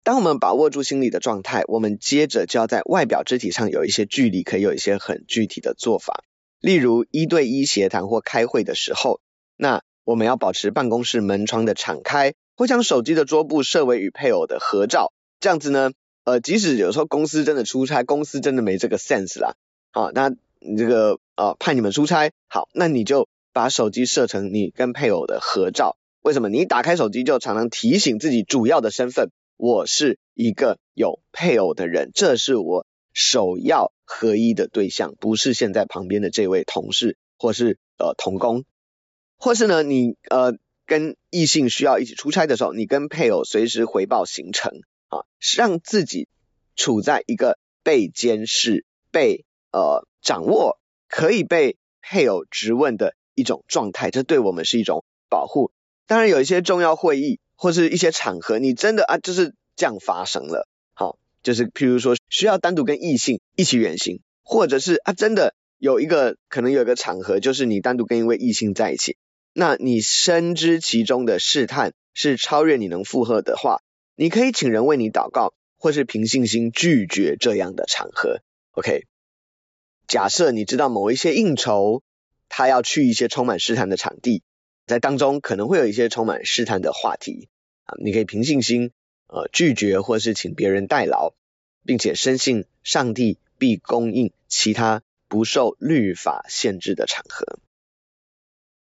[0.04, 6.24] 当我们把握住心理的状态，我们接着就要在外表肢体上有一些距离，可以有一些很具体的做法。
[6.62, 9.20] 例如一对一协谈或开会的时候，
[9.58, 15.92] 那我们要保持办公室门窗的敞开，或将手机的桌布设为与配偶的合照，这样子呢，
[16.24, 19.56] 呃，即使有时候公司真的出差，公司真的没这个 sense 啦，
[19.92, 20.30] 好，那
[20.60, 25.98] 你这个呃派你们出差，好，那你就把手机设成你跟配偶的合照。
[26.22, 26.50] 为什么？
[26.50, 38.64] 你一打开手机就常常提醒自己主要的身份，我是一个有配偶的人，这是我首要合一的对象，不是现在旁边的这位同事或是呃同工，
[39.38, 45.26] 或是呢你呃跟异性需要一起出差的时候，你跟配偶随时回报行程啊，
[45.56, 46.28] 让自己
[46.76, 49.44] 处在一个被监视、被
[49.74, 50.80] 呃掌握、
[51.10, 55.72] 可以被配偶质问的一种状态，这对我们是一种保护。
[56.06, 69.18] 当然有一些重要会议或是一些场合，你真的啊就是这样发生了，好，就是譬如说需要单独跟异性一起远行，或者是啊真的有一个可能有一个场合，就是你单独跟一位异性在一起，
[69.54, 73.82] 那你深知其中的试探是超越你能负荷的话，
[74.16, 78.40] 你可以请人为你祷告，或是凭信心拒绝这样的场合。
[78.72, 79.06] OK，
[80.08, 82.02] 假设你知道某一些应酬，
[82.56, 84.44] 他要去一些充满试探的场地。
[84.86, 87.50] 在当中可能会有一些充满试探的话题
[87.86, 88.92] 啊，你可以凭信心
[89.28, 91.34] 呃拒绝，或是请别人代劳，
[91.84, 97.58] 并且深信上帝必供应其他不受律法限制的场合。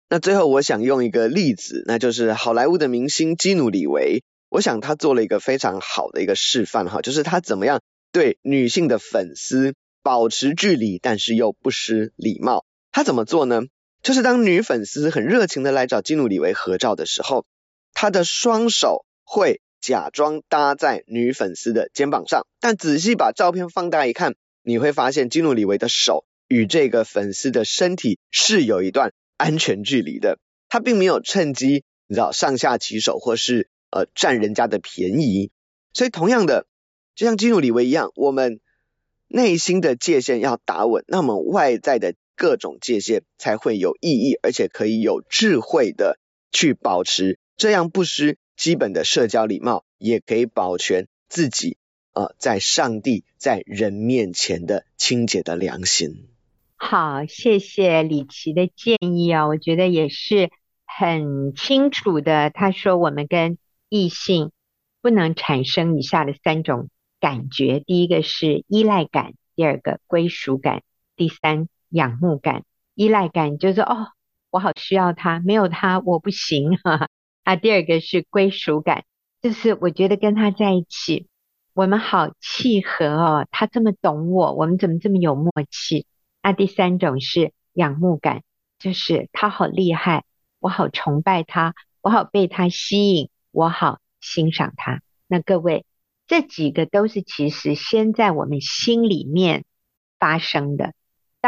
[0.09, 12.65] 那最后我想用一个例子，那就是好莱坞的明星基努李维，我想他做了一个非常好的一个示范哈，就是他怎么样对女性的粉丝保持距离，但是又不失礼貌。
[12.97, 13.61] 他怎么做呢？
[14.03, 17.45] 就是当女粉丝很热情的来找基努李维合照的时候，
[17.93, 30.39] 他的双手会假装搭在女粉丝的肩膀上，但仔细把照片放大一看，你会发现基努李维的手与这个粉丝的身体是有一段安全距离的，
[30.71, 35.51] 他并没有趁机你知道上下其手或是呃占人家的便宜，
[35.93, 36.67] 所以同样的，
[37.15, 38.59] 就像基努李维一样，我们
[39.29, 42.15] 内心的界限要打稳，那么外在的。
[42.37, 46.19] 各种界限才会有意义，而且可以有智慧的
[46.53, 51.79] 去保持，这样不失基本的社交礼貌，也可以保全自己
[52.13, 56.29] 呃在上帝在人面前的清洁的良心。
[56.77, 60.51] 好，谢谢李琦的建议哦，我觉得也是
[60.85, 62.51] 很清楚的。
[62.51, 63.57] 他说我们跟
[63.89, 64.53] 异性
[65.01, 70.83] 不能产生以下的三种感觉：第一个是依赖感，第二个归属感，
[71.17, 71.69] 第三。
[71.97, 74.09] 仰慕感、依赖感，就是哦，
[74.51, 77.09] 我好需要他，没有他我不行哈。
[77.43, 79.05] 啊，第二个是归属感，
[79.41, 81.27] 就是我觉得跟他在一起，
[81.73, 86.07] 我们好契合哦，他这么懂我，我们怎么这么有默契？
[86.43, 88.43] 啊，第三种是仰慕感，
[88.79, 90.25] 就是他好厉害，
[90.59, 95.01] 我好崇拜他，我好被他吸引，我好欣赏他。
[95.29, 95.87] 那各位，
[96.27, 99.65] 这几个都是其实先在我们心里面
[100.19, 100.93] 发生的。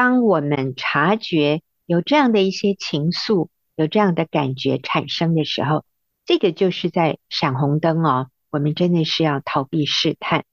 [0.00, 5.84] 当我们察觉有这样的一些情愫，有这样的感觉产生的时候，
[6.24, 8.28] 这个就是在闪红灯哦。
[8.48, 10.44] 我们真的是要逃避试探，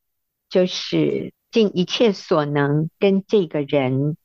[0.50, 4.18] 就是尽一切所能跟这个人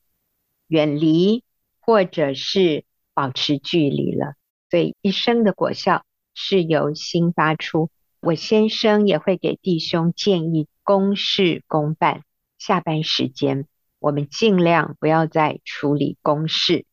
[0.65, 1.43] 远离，
[1.79, 4.33] 或者是保持距离了。
[4.71, 6.03] 所以一生的果效
[6.33, 7.91] 是由心发出。
[8.21, 12.23] 我先生也会给弟兄建议公事公办，
[12.57, 13.67] 下班时间。
[14.01, 16.85] 我们尽量不要再处理公事。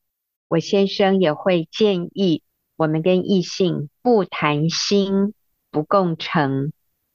[0.47, 2.43] 我先生也会建议
[2.77, 5.33] 我们跟异性不谈心、
[5.71, 6.71] 不共乘、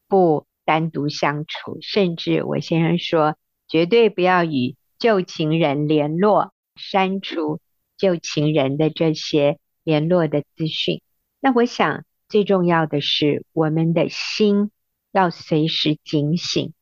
[0.08, 3.38] 不单独相处，甚至我先生说，
[3.68, 7.60] 绝对不要与旧情人联络，删除
[7.96, 11.04] 旧情人的这些联络的资讯。
[11.39, 14.72] 那我想最重要的是，我们的心
[15.12, 16.74] 要随时警醒，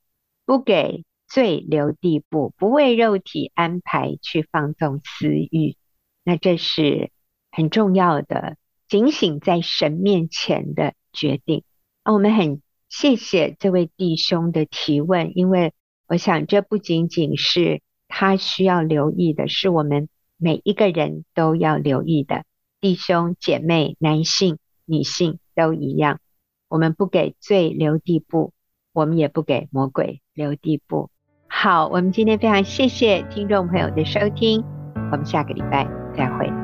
[0.46, 1.04] 不给。
[1.34, 5.78] 罪留地步，不为肉体安排去放纵私欲，
[6.26, 7.10] 那这是
[7.52, 8.58] 很重要的，
[8.90, 11.64] 警醒在神面前的决定。
[12.04, 15.72] 那我们很谢谢这位弟兄的提问，因为
[16.08, 22.44] 我想这不仅仅是他需要留意的，是我们每一个人都要留意的。
[22.82, 26.20] 弟兄姐妹，男性、女性都一样，
[26.68, 28.52] 我们不给罪留地步，
[28.92, 31.10] 我们也不给魔鬼留地步。
[31.54, 34.64] 好，我们今天非常谢谢听众朋友的收听，
[35.12, 35.86] 我们下个礼拜
[36.16, 36.61] 再会。